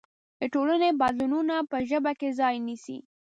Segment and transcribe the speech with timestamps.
[0.39, 2.97] د ټولنې بدلونونه په ژبه کې ځای نيسي.